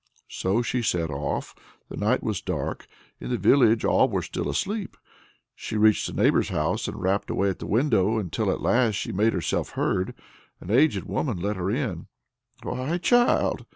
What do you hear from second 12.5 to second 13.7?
"Why, child!"